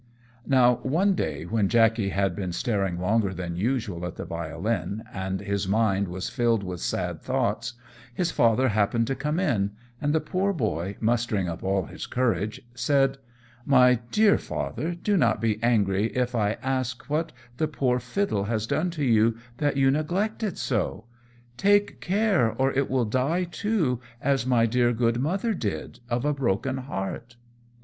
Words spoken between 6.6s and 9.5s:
with sad thoughts, his father happened to come